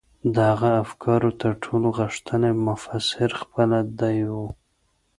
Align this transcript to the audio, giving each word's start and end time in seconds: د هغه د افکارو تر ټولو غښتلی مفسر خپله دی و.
د 0.35 0.35
هغه 0.59 0.69
د 0.73 0.77
افکارو 0.85 1.29
تر 1.41 1.53
ټولو 1.63 1.87
غښتلی 1.99 2.51
مفسر 2.67 3.29
خپله 3.41 3.77
دی 3.99 4.17
و. 4.33 4.35